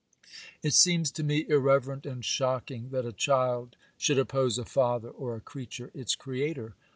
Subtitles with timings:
[0.63, 5.35] 'It seems to me irreverent and shocking that a child should oppose a father, or
[5.35, 6.73] a creature its Creator.